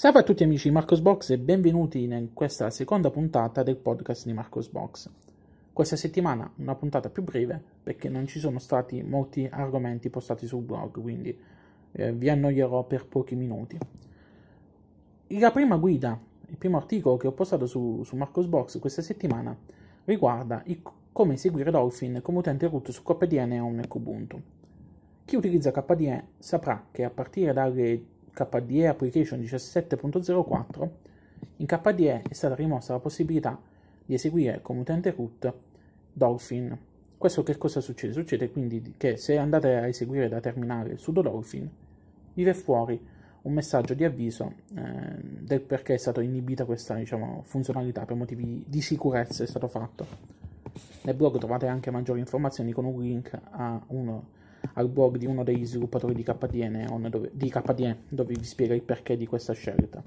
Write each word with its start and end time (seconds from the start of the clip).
Salve 0.00 0.20
a 0.20 0.22
tutti 0.22 0.42
amici 0.42 0.68
di 0.68 0.74
Marcosbox 0.74 1.28
e 1.28 1.38
benvenuti 1.38 2.02
in 2.02 2.30
questa 2.32 2.70
seconda 2.70 3.10
puntata 3.10 3.62
del 3.62 3.76
podcast 3.76 4.24
di 4.24 4.32
Marcosbox. 4.32 5.10
Questa 5.74 5.94
settimana 5.94 6.50
una 6.56 6.74
puntata 6.74 7.10
più 7.10 7.22
breve 7.22 7.62
perché 7.82 8.08
non 8.08 8.26
ci 8.26 8.38
sono 8.38 8.58
stati 8.58 9.02
molti 9.02 9.46
argomenti 9.52 10.08
postati 10.08 10.46
sul 10.46 10.62
blog, 10.62 10.98
quindi 11.02 11.38
eh, 11.92 12.12
vi 12.14 12.30
annoierò 12.30 12.84
per 12.84 13.08
pochi 13.08 13.34
minuti. 13.34 13.76
La 15.38 15.50
prima 15.50 15.76
guida, 15.76 16.18
il 16.46 16.56
primo 16.56 16.78
articolo 16.78 17.18
che 17.18 17.26
ho 17.26 17.32
postato 17.32 17.66
su, 17.66 18.00
su 18.02 18.16
Marcosbox 18.16 18.78
questa 18.78 19.02
settimana 19.02 19.54
riguarda 20.06 20.62
il, 20.64 20.80
come 21.12 21.34
eseguire 21.34 21.70
Dolphin 21.70 22.20
come 22.22 22.38
utente 22.38 22.66
root 22.68 22.90
su 22.90 23.02
KDE 23.02 23.44
Neon 23.44 23.80
e 23.80 23.86
Kubuntu. 23.86 24.40
Chi 25.26 25.36
utilizza 25.36 25.70
KDE 25.72 26.24
saprà 26.38 26.86
che 26.90 27.04
a 27.04 27.10
partire 27.10 27.52
dalle 27.52 28.02
KDE 28.32 28.86
Application 28.86 29.40
17.04, 29.40 30.88
in 31.56 31.66
KDE 31.66 32.22
è 32.28 32.32
stata 32.32 32.54
rimossa 32.54 32.92
la 32.92 32.98
possibilità 32.98 33.60
di 34.04 34.14
eseguire 34.14 34.60
come 34.62 34.80
utente 34.80 35.10
root 35.16 35.52
Dolphin. 36.12 36.76
Questo 37.16 37.42
che 37.42 37.58
cosa 37.58 37.80
succede? 37.80 38.12
Succede 38.12 38.50
quindi 38.50 38.94
che 38.96 39.16
se 39.16 39.36
andate 39.36 39.74
a 39.74 39.86
eseguire 39.86 40.28
da 40.28 40.40
terminale 40.40 40.96
sudo 40.96 41.20
Dolphin, 41.22 41.68
vive 42.34 42.54
fuori 42.54 43.00
un 43.42 43.52
messaggio 43.52 43.94
di 43.94 44.04
avviso 44.04 44.54
eh, 44.74 44.82
del 45.40 45.60
perché 45.60 45.94
è 45.94 45.98
stata 45.98 46.22
inibita 46.22 46.64
questa 46.64 46.94
diciamo, 46.94 47.42
funzionalità 47.44 48.04
per 48.04 48.16
motivi 48.16 48.64
di 48.66 48.80
sicurezza 48.80 49.44
è 49.44 49.46
stato 49.46 49.68
fatto. 49.68 50.06
Nel 51.02 51.14
blog 51.14 51.38
trovate 51.38 51.66
anche 51.66 51.90
maggiori 51.90 52.20
informazioni 52.20 52.72
con 52.72 52.84
un 52.84 53.00
link 53.00 53.38
a 53.50 53.80
uno 53.88 54.38
al 54.74 54.88
blog 54.88 55.16
di 55.16 55.26
uno 55.26 55.44
degli 55.44 55.64
sviluppatori 55.64 56.14
di 56.14 56.22
KDE, 56.22 56.86
dove, 57.08 57.30
di 57.32 57.50
KDE 57.50 57.98
dove 58.08 58.34
vi 58.34 58.44
spiega 58.44 58.74
il 58.74 58.82
perché 58.82 59.16
di 59.16 59.26
questa 59.26 59.52
scelta. 59.52 60.02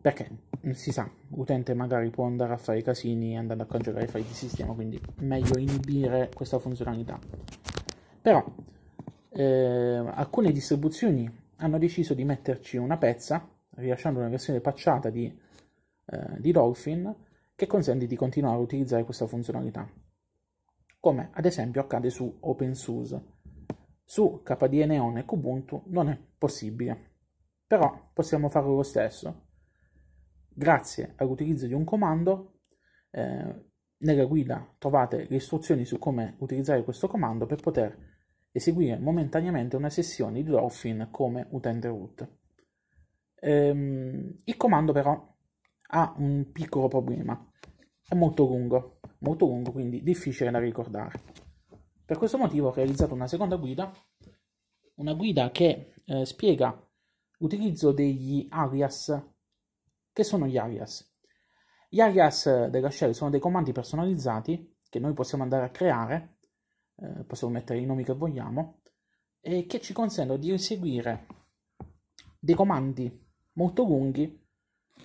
Perché 0.00 0.30
si 0.72 0.92
sa, 0.92 1.10
l'utente 1.28 1.74
magari 1.74 2.10
può 2.10 2.24
andare 2.24 2.54
a 2.54 2.56
fare 2.56 2.82
casini 2.82 3.36
andando 3.36 3.64
a 3.64 3.66
cancellare 3.66 4.06
i 4.06 4.08
file 4.08 4.24
di 4.24 4.32
sistema, 4.32 4.72
quindi 4.72 5.00
meglio 5.18 5.58
inibire 5.58 6.30
questa 6.34 6.58
funzionalità. 6.58 7.18
Però 8.20 8.42
eh, 9.30 10.02
alcune 10.14 10.52
distribuzioni 10.52 11.30
hanno 11.56 11.78
deciso 11.78 12.14
di 12.14 12.24
metterci 12.24 12.76
una 12.76 12.96
pezza, 12.96 13.46
rilasciando 13.76 14.18
una 14.20 14.28
versione 14.28 14.60
patchata 14.60 15.10
di, 15.10 15.26
eh, 15.26 16.18
di 16.38 16.52
Dolphin, 16.52 17.14
che 17.54 17.66
consente 17.66 18.06
di 18.06 18.16
continuare 18.16 18.56
a 18.56 18.60
utilizzare 18.60 19.04
questa 19.04 19.26
funzionalità 19.26 19.86
come 21.00 21.30
ad 21.32 21.46
esempio 21.46 21.80
accade 21.80 22.10
su 22.10 22.38
OpenSUSE. 22.40 23.38
Su 24.04 24.42
KDE 24.42 24.86
Neon 24.86 25.18
e 25.18 25.24
Kubuntu 25.24 25.84
non 25.86 26.08
è 26.08 26.18
possibile, 26.38 27.12
però 27.66 28.10
possiamo 28.12 28.48
farlo 28.50 28.74
lo 28.74 28.82
stesso. 28.82 29.46
Grazie 30.48 31.14
all'utilizzo 31.16 31.66
di 31.66 31.72
un 31.72 31.84
comando, 31.84 32.60
eh, 33.10 33.68
nella 33.98 34.24
guida 34.26 34.74
trovate 34.78 35.26
le 35.28 35.36
istruzioni 35.36 35.84
su 35.84 35.98
come 35.98 36.36
utilizzare 36.40 36.84
questo 36.84 37.08
comando 37.08 37.46
per 37.46 37.60
poter 37.60 38.08
eseguire 38.52 38.98
momentaneamente 38.98 39.76
una 39.76 39.90
sessione 39.90 40.42
di 40.42 40.50
Dolphin 40.50 41.08
come 41.10 41.46
utente 41.50 41.88
root. 41.88 42.28
Ehm, 43.36 44.36
il 44.44 44.56
comando 44.56 44.92
però 44.92 45.34
ha 45.92 46.14
un 46.18 46.50
piccolo 46.52 46.88
problema, 46.88 47.48
è 48.08 48.14
molto 48.14 48.44
lungo 48.44 48.99
molto 49.20 49.46
lungo, 49.46 49.72
quindi 49.72 50.02
difficile 50.02 50.50
da 50.50 50.58
ricordare. 50.58 51.22
Per 52.04 52.18
questo 52.18 52.38
motivo 52.38 52.68
ho 52.68 52.74
realizzato 52.74 53.14
una 53.14 53.26
seconda 53.26 53.56
guida, 53.56 53.92
una 54.96 55.14
guida 55.14 55.50
che 55.50 55.94
eh, 56.04 56.24
spiega 56.24 56.76
l'utilizzo 57.38 57.92
degli 57.92 58.46
alias. 58.50 59.22
Che 60.12 60.24
sono 60.24 60.46
gli 60.46 60.58
alias? 60.58 61.08
Gli 61.88 62.00
alias 62.00 62.66
della 62.66 62.90
shell 62.90 63.12
sono 63.12 63.30
dei 63.30 63.40
comandi 63.40 63.72
personalizzati 63.72 64.78
che 64.88 64.98
noi 64.98 65.12
possiamo 65.12 65.44
andare 65.44 65.64
a 65.64 65.70
creare, 65.70 66.38
eh, 66.96 67.24
possiamo 67.24 67.52
mettere 67.52 67.78
i 67.78 67.86
nomi 67.86 68.04
che 68.04 68.12
vogliamo, 68.12 68.80
e 69.40 69.66
che 69.66 69.80
ci 69.80 69.92
consentono 69.92 70.38
di 70.38 70.52
eseguire 70.52 71.26
dei 72.38 72.54
comandi 72.54 73.28
molto 73.52 73.84
lunghi 73.84 74.38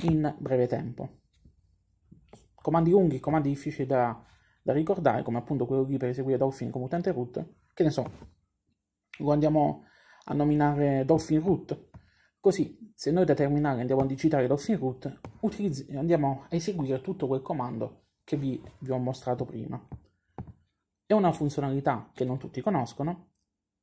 in 0.01 0.35
breve 0.39 0.67
tempo 0.67 1.23
comandi 2.65 2.89
lunghi, 2.89 3.19
comandi 3.19 3.49
difficili 3.49 3.85
da, 3.85 4.19
da 4.63 4.73
ricordare, 4.73 5.21
come 5.21 5.37
appunto 5.37 5.67
quello 5.67 5.83
lì 5.83 5.97
per 5.97 6.09
eseguire 6.09 6.39
Dolphin 6.39 6.71
come 6.71 6.85
utente 6.85 7.11
root, 7.11 7.45
che 7.71 7.83
ne 7.83 7.91
so, 7.91 8.09
lo 9.19 9.31
andiamo 9.31 9.83
a 10.23 10.33
nominare 10.33 11.05
Dolphin 11.05 11.43
root, 11.43 11.89
così 12.39 12.91
se 12.95 13.11
noi 13.11 13.23
da 13.23 13.35
terminale 13.35 13.81
andiamo 13.81 14.01
a 14.01 14.07
digitare 14.07 14.47
Dolphin 14.47 14.79
root, 14.79 15.19
utilizz- 15.41 15.93
andiamo 15.95 16.45
a 16.49 16.55
eseguire 16.55 17.01
tutto 17.01 17.27
quel 17.27 17.43
comando 17.43 18.05
che 18.23 18.35
vi, 18.35 18.59
vi 18.79 18.89
ho 18.89 18.97
mostrato 18.97 19.45
prima. 19.45 19.79
È 21.05 21.13
una 21.13 21.31
funzionalità 21.33 22.09
che 22.15 22.25
non 22.25 22.39
tutti 22.39 22.61
conoscono, 22.61 23.29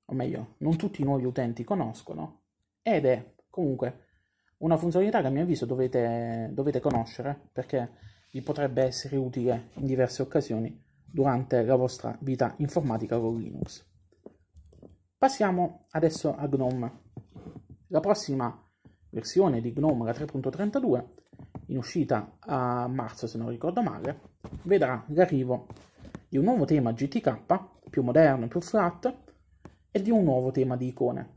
o 0.07 0.13
meglio, 0.13 0.57
non 0.59 0.77
tutti 0.77 1.03
i 1.03 1.05
nuovi 1.05 1.25
utenti 1.25 1.63
conoscono, 1.63 2.47
ed 2.83 3.05
è 3.05 3.35
comunque 3.49 4.07
una 4.57 4.77
funzionalità 4.77 5.21
che 5.21 5.29
a 5.29 5.31
mio 5.31 5.43
avviso 5.43 5.67
dovete, 5.67 6.51
dovete 6.53 6.81
conoscere, 6.81 7.49
perché 7.53 8.11
vi 8.33 8.41
potrebbe 8.41 8.83
essere 8.83 9.17
utile 9.17 9.69
in 9.75 9.87
diverse 9.87 10.23
occasioni 10.23 10.83
durante 11.05 11.63
la 11.63 11.77
vostra 11.77 12.17
vita 12.21 12.55
informatica 12.59 13.19
con 13.19 13.39
Linux. 13.39 13.87
Passiamo 15.19 15.87
adesso 15.91 16.35
a 16.35 16.47
GNOME. 16.49 17.01
La 17.89 18.01
prossima 18.01 18.69
versione 19.11 19.61
di 19.61 19.75
GNOME, 19.75 20.07
la 20.07 20.13
3.32, 20.13 21.05
in 21.67 21.77
uscita 21.77 22.37
a 22.41 22.89
marzo 22.89 23.27
se 23.27 23.37
non 23.37 23.51
ricordo 23.51 23.83
male, 23.83 24.21
vedrà 24.63 25.05
l'arrivo 25.09 25.67
di 26.27 26.39
un 26.39 26.45
nuovo 26.45 26.65
tema 26.65 26.93
GTK, 26.93 27.91
più 27.91 28.03
moderno, 28.03 28.49
più 28.49 28.61
flat, 28.63 29.15
e 29.91 30.01
di 30.01 30.11
un 30.11 30.25
nuovo 30.25 30.51
tema 30.51 30.79
di 30.79 30.87
icone. 30.87 31.33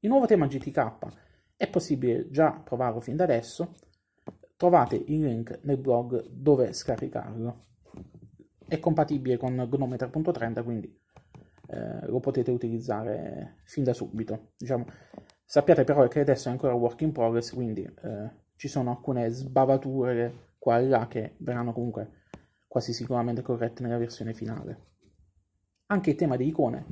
Il 0.00 0.10
nuovo 0.10 0.26
tema 0.26 0.46
GTK 0.46 0.98
è 1.56 1.68
possibile 1.70 2.28
già 2.30 2.52
provarlo 2.52 3.00
fin 3.00 3.16
da 3.16 3.24
adesso, 3.24 3.72
Trovate 4.58 4.96
il 4.96 5.20
link 5.20 5.60
nel 5.62 5.76
blog 5.76 6.30
dove 6.30 6.72
scaricarlo. 6.72 7.66
È 8.66 8.80
compatibile 8.80 9.36
con 9.36 9.54
Gnome 9.54 9.94
3.30, 9.94 10.64
quindi 10.64 11.00
eh, 11.68 12.04
lo 12.08 12.18
potete 12.18 12.50
utilizzare 12.50 13.58
fin 13.62 13.84
da 13.84 13.92
subito. 13.92 14.54
Diciamo, 14.56 14.84
sappiate 15.44 15.84
però 15.84 16.08
che 16.08 16.18
adesso 16.18 16.48
è 16.48 16.50
ancora 16.50 16.74
work 16.74 17.00
in 17.02 17.12
progress, 17.12 17.54
quindi 17.54 17.84
eh, 17.84 18.30
ci 18.56 18.66
sono 18.66 18.90
alcune 18.90 19.28
sbavature 19.28 20.54
qua 20.58 20.80
e 20.80 20.88
là 20.88 21.06
che 21.06 21.36
verranno 21.36 21.72
comunque 21.72 22.22
quasi 22.66 22.92
sicuramente 22.92 23.42
corrette 23.42 23.84
nella 23.84 23.96
versione 23.96 24.34
finale. 24.34 24.86
Anche 25.86 26.10
il 26.10 26.16
tema 26.16 26.34
di 26.34 26.48
icone 26.48 26.84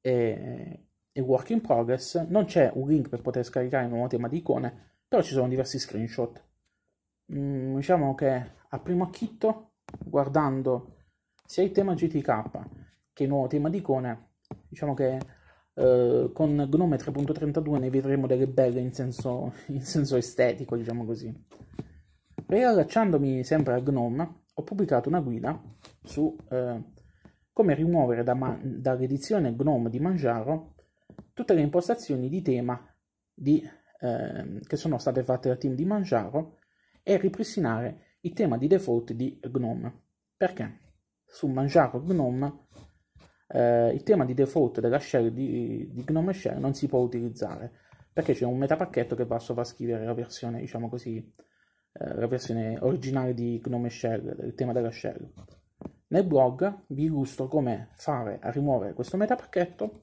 è, 0.00 0.78
è 1.10 1.20
work 1.20 1.50
in 1.50 1.62
progress, 1.62 2.24
non 2.28 2.44
c'è 2.44 2.70
un 2.74 2.86
link 2.86 3.08
per 3.08 3.22
poter 3.22 3.42
scaricare 3.42 3.86
il 3.86 3.90
nuovo 3.90 4.06
tema 4.06 4.28
di 4.28 4.36
icone, 4.36 4.92
però 5.08 5.20
ci 5.20 5.32
sono 5.32 5.48
diversi 5.48 5.80
screenshot 5.80 6.44
Mm, 7.32 7.76
diciamo 7.76 8.14
che 8.14 8.52
a 8.68 8.78
primo 8.78 9.04
acchitto, 9.04 9.72
guardando 10.04 10.96
sia 11.44 11.62
il 11.62 11.72
tema 11.72 11.94
GTK 11.94 12.50
che 13.12 13.22
il 13.24 13.28
nuovo 13.28 13.46
tema 13.46 13.70
di 13.70 13.78
icone, 13.78 14.34
diciamo 14.68 14.94
che 14.94 15.18
eh, 15.74 16.30
con 16.32 16.68
Gnome 16.70 16.96
3.32 16.96 17.78
ne 17.78 17.90
vedremo 17.90 18.26
delle 18.26 18.46
belle 18.46 18.80
in 18.80 18.92
senso, 18.92 19.52
in 19.68 19.82
senso 19.82 20.16
estetico, 20.16 20.76
diciamo 20.76 21.04
così. 21.04 21.34
Riallacciandomi 22.46 23.42
sempre 23.42 23.74
a 23.74 23.80
Gnome, 23.80 24.42
ho 24.54 24.62
pubblicato 24.62 25.08
una 25.08 25.20
guida 25.20 25.60
su 26.02 26.36
eh, 26.50 26.82
come 27.52 27.74
rimuovere 27.74 28.22
da 28.22 28.34
man- 28.34 28.80
dall'edizione 28.80 29.52
Gnome 29.52 29.90
di 29.90 29.98
Manjaro 29.98 30.74
tutte 31.32 31.54
le 31.54 31.60
impostazioni 31.60 32.28
di 32.28 32.42
tema 32.42 32.80
di, 33.32 33.62
eh, 34.00 34.60
che 34.66 34.76
sono 34.76 34.98
state 34.98 35.22
fatte 35.22 35.48
dal 35.48 35.58
team 35.58 35.74
di 35.74 35.84
Manjaro 35.84 36.58
e 37.08 37.18
ripristinare 37.18 38.16
il 38.22 38.32
tema 38.32 38.58
di 38.58 38.66
default 38.66 39.12
di 39.12 39.38
GNOME. 39.40 40.02
Perché? 40.36 40.80
Su 41.24 41.46
Manjaro 41.46 42.02
GNOME 42.02 42.66
eh, 43.46 43.92
il 43.94 44.02
tema 44.02 44.24
di 44.24 44.34
default 44.34 44.80
della 44.80 44.98
shell 44.98 45.28
di, 45.28 45.88
di 45.92 46.04
GNOME 46.04 46.32
Shell 46.32 46.58
non 46.58 46.74
si 46.74 46.88
può 46.88 46.98
utilizzare 46.98 47.70
perché 48.12 48.34
c'è 48.34 48.44
un 48.44 48.58
metapacchetto 48.58 49.14
che 49.14 49.24
va 49.24 49.36
a 49.36 49.38
sovrascrivere 49.38 50.04
la 50.04 50.14
versione, 50.14 50.58
diciamo 50.58 50.88
così, 50.88 51.18
eh, 51.18 52.14
la 52.14 52.26
versione 52.26 52.76
originale 52.80 53.34
di 53.34 53.60
GNOME 53.62 53.88
Shell, 53.88 54.44
il 54.44 54.54
tema 54.54 54.72
della 54.72 54.90
shell. 54.90 55.32
Nel 56.08 56.26
blog 56.26 56.86
vi 56.88 57.04
illustro 57.04 57.46
come 57.46 57.90
fare 57.94 58.40
a 58.40 58.50
rimuovere 58.50 58.94
questo 58.94 59.16
metapacchetto 59.16 60.00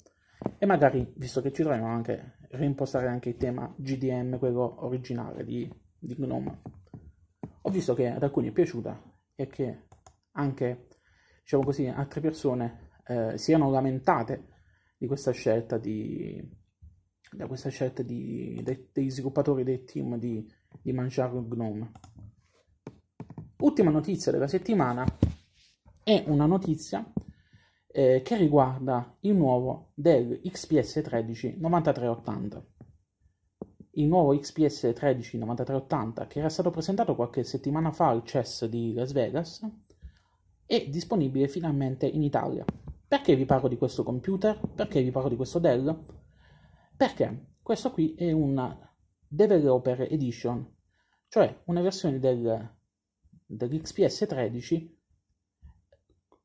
e 0.57 0.65
magari, 0.65 1.11
visto 1.17 1.41
che 1.41 1.51
ci 1.51 1.63
troviamo, 1.63 1.87
anche 1.87 2.37
reimpostare 2.51 3.07
anche 3.07 3.29
il 3.29 3.37
tema 3.37 3.73
GDM, 3.75 4.37
quello 4.37 4.85
originale 4.85 5.43
di, 5.43 5.69
di 5.99 6.15
GNOME 6.15 6.82
ho 7.65 7.69
visto 7.69 7.93
che 7.93 8.07
ad 8.07 8.23
alcuni 8.23 8.49
è 8.49 8.51
piaciuta 8.51 9.01
e 9.35 9.47
che 9.47 9.87
anche, 10.31 10.87
diciamo 11.41 11.63
così, 11.63 11.87
altre 11.87 12.21
persone 12.21 12.91
eh, 13.07 13.37
si 13.37 13.51
erano 13.51 13.71
lamentate 13.71 14.47
di 14.97 15.07
questa 15.07 15.31
scelta 15.31 15.77
di, 15.77 16.41
da 17.31 17.47
questa 17.47 17.69
scelta 17.69 18.03
di, 18.03 18.59
de, 18.63 18.89
degli 18.91 19.09
sviluppatori 19.09 19.63
del 19.63 19.83
team 19.83 20.17
di, 20.17 20.45
di 20.81 20.91
Manjaro 20.91 21.41
Gnome. 21.41 21.91
Ultima 23.57 23.91
notizia 23.91 24.31
della 24.31 24.47
settimana 24.47 25.05
è 26.03 26.23
una 26.27 26.45
notizia 26.45 27.05
eh, 27.87 28.21
che 28.23 28.35
riguarda 28.35 29.15
il 29.21 29.35
nuovo 29.35 29.91
Dell 29.93 30.41
XPS 30.41 31.01
13 31.01 31.57
9380. 31.59 32.65
Il 33.95 34.07
nuovo 34.07 34.35
XPS 34.35 34.91
13 34.95 35.37
9380 35.37 36.25
che 36.25 36.39
era 36.39 36.49
stato 36.49 36.71
presentato 36.71 37.13
qualche 37.13 37.43
settimana 37.43 37.91
fa 37.91 38.07
al 38.07 38.25
CES 38.25 38.65
di 38.65 38.91
Las 38.91 39.11
Vegas 39.11 39.63
è 40.65 40.89
disponibile 40.89 41.47
finalmente 41.47 42.07
in 42.07 42.23
Italia. 42.23 42.65
Perché 43.07 43.35
vi 43.35 43.45
parlo 43.45 43.67
di 43.67 43.77
questo 43.77 44.01
computer? 44.01 44.59
Perché 44.59 45.03
vi 45.03 45.11
parlo 45.11 45.29
di 45.29 45.35
questo 45.35 45.59
Dell? 45.59 45.95
Perché 46.97 47.57
questo 47.61 47.91
qui 47.91 48.15
è 48.15 48.31
una 48.31 48.75
Developer 49.27 50.11
Edition, 50.11 50.67
cioè 51.27 51.61
una 51.65 51.81
versione 51.81 52.17
del, 52.17 52.75
dell'XPS 53.45 54.25
13 54.27 55.01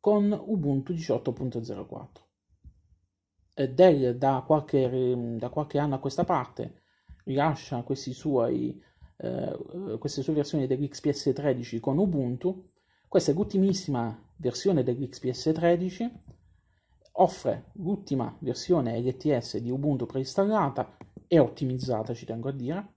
con 0.00 0.30
Ubuntu 0.30 0.92
18.04. 0.92 3.72
Dell 3.72 4.10
da 4.18 4.44
qualche, 4.46 5.36
da 5.38 5.48
qualche 5.48 5.78
anno 5.78 5.94
a 5.94 5.98
questa 5.98 6.24
parte 6.24 6.82
rilascia 7.28 7.84
suoi, 8.12 8.82
eh, 9.18 9.96
queste 9.98 10.22
sue 10.22 10.32
versioni 10.32 10.66
dell'XPS 10.66 11.32
13 11.34 11.78
con 11.78 11.98
Ubuntu. 11.98 12.70
Questa 13.06 13.30
è 13.30 13.34
l'ultimissima 13.34 14.18
versione 14.36 14.82
dell'XPS 14.82 15.52
13, 15.52 16.10
offre 17.12 17.70
l'ultima 17.74 18.34
versione 18.40 18.98
LTS 18.98 19.58
di 19.58 19.70
Ubuntu 19.70 20.06
preinstallata. 20.06 20.96
E 21.30 21.38
ottimizzata, 21.38 22.14
ci 22.14 22.24
tengo 22.24 22.48
a 22.48 22.52
dire, 22.52 22.94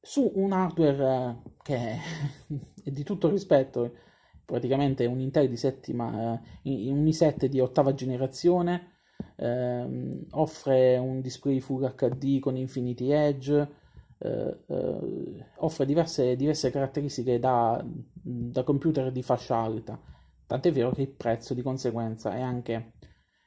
su 0.00 0.32
un 0.34 0.50
hardware 0.50 1.04
eh, 1.04 1.50
che 1.62 1.76
è 1.76 2.00
di 2.90 3.04
tutto 3.04 3.28
rispetto, 3.28 3.94
praticamente 4.44 5.06
un 5.06 5.20
Intel 5.20 5.48
di 5.48 5.56
settima, 5.56 6.40
eh, 6.64 6.90
un 6.90 7.04
i7 7.04 7.44
di 7.44 7.60
ottava 7.60 7.94
generazione, 7.94 8.99
eh, 9.40 10.26
offre 10.32 10.98
un 10.98 11.22
display 11.22 11.60
Full 11.60 11.94
HD 11.94 12.40
con 12.40 12.56
Infinity 12.56 13.10
Edge, 13.10 13.68
eh, 14.18 14.58
eh, 14.66 15.46
offre 15.56 15.86
diverse, 15.86 16.36
diverse 16.36 16.70
caratteristiche 16.70 17.38
da, 17.38 17.82
da, 17.84 18.62
computer 18.64 19.10
di 19.10 19.22
fascia 19.22 19.56
alta, 19.56 19.98
tant'è 20.46 20.70
vero 20.72 20.90
che 20.90 21.00
il 21.02 21.08
prezzo 21.08 21.54
di 21.54 21.62
conseguenza 21.62 22.34
è 22.34 22.42
anche, 22.42 22.92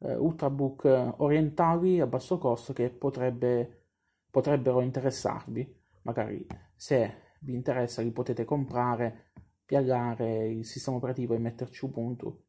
eh, 0.00 0.14
ultrabook 0.14 1.14
orientali 1.18 2.00
a 2.00 2.06
basso 2.06 2.38
costo 2.38 2.72
che 2.72 2.90
potrebbe, 2.90 3.86
potrebbero 4.30 4.80
interessarvi. 4.80 5.78
Magari 6.02 6.46
se 6.74 7.28
vi 7.40 7.54
interessa 7.54 8.02
li 8.02 8.10
potete 8.10 8.44
comprare, 8.44 9.32
piaggare 9.64 10.48
il 10.48 10.64
sistema 10.64 10.96
operativo 10.96 11.34
e 11.34 11.38
metterci 11.38 11.84
Ubuntu 11.84 12.44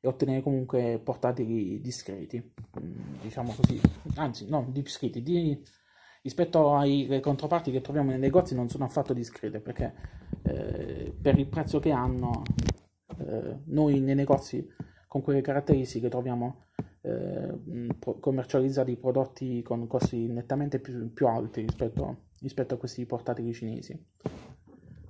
e 0.00 0.08
ottenere 0.08 0.42
comunque 0.42 1.00
portatili 1.02 1.80
discreti, 1.80 2.52
mm, 2.78 3.20
diciamo 3.22 3.54
così, 3.54 3.80
anzi 4.16 4.48
no, 4.48 4.66
discreti, 4.70 5.22
di, 5.22 5.62
rispetto 6.22 6.74
alle 6.74 7.20
controparti 7.20 7.70
che 7.70 7.80
troviamo 7.80 8.10
nei 8.10 8.18
negozi 8.18 8.54
non 8.54 8.68
sono 8.68 8.84
affatto 8.84 9.12
discrete 9.12 9.60
perché 9.60 9.94
eh, 10.42 11.14
per 11.20 11.38
il 11.38 11.46
prezzo 11.46 11.80
che 11.80 11.90
hanno 11.90 12.42
eh, 13.18 13.60
noi 13.66 14.00
nei 14.00 14.14
negozi 14.14 14.66
con 15.06 15.22
quelle 15.22 15.42
caratteristiche 15.42 16.08
troviamo 16.08 16.63
eh, 17.04 17.88
commercializzati 18.18 18.96
prodotti 18.96 19.62
con 19.62 19.86
costi 19.86 20.26
nettamente 20.26 20.78
più, 20.78 21.12
più 21.12 21.26
alti 21.26 21.60
rispetto, 21.60 22.16
rispetto 22.40 22.74
a 22.74 22.76
questi 22.78 23.04
portatili 23.04 23.52
cinesi. 23.52 23.98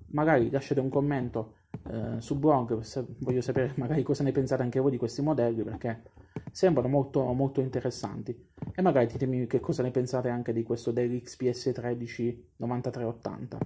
Magari 0.08 0.50
lasciate 0.50 0.80
un 0.80 0.88
commento 0.88 1.54
eh, 1.88 2.20
su 2.20 2.36
blog, 2.36 2.80
se 2.80 3.04
voglio 3.18 3.40
sapere 3.40 3.72
magari 3.78 4.02
cosa 4.02 4.24
ne 4.24 4.32
pensate 4.32 4.62
anche 4.62 4.80
voi 4.80 4.90
di 4.90 4.96
questi 4.96 5.22
modelli 5.22 5.62
perché 5.62 6.02
sembrano 6.50 6.88
molto, 6.88 7.22
molto 7.32 7.60
interessanti. 7.60 8.48
E 8.74 8.82
magari 8.82 9.06
ditemi 9.06 9.46
che 9.46 9.60
cosa 9.60 9.82
ne 9.82 9.92
pensate 9.92 10.28
anche 10.28 10.52
di 10.52 10.64
questo 10.64 10.90
Dell 10.90 11.20
XPS 11.20 11.72
13 11.72 12.48
9380 12.56 13.58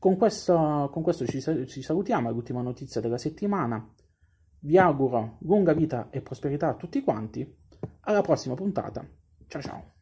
con 0.00 0.16
questo, 0.16 0.88
con 0.90 1.02
questo 1.02 1.26
ci, 1.26 1.42
ci 1.66 1.82
salutiamo, 1.82 2.30
è 2.30 2.32
l'ultima 2.32 2.62
notizia 2.62 3.02
della 3.02 3.18
settimana 3.18 3.86
vi 4.60 4.78
auguro 4.78 5.36
lunga 5.40 5.72
vita 5.72 6.08
e 6.10 6.20
prosperità 6.20 6.68
a 6.68 6.74
tutti 6.74 7.02
quanti. 7.02 7.56
Alla 8.00 8.20
prossima 8.20 8.54
puntata. 8.54 9.06
Ciao 9.46 9.62
ciao 9.62 9.92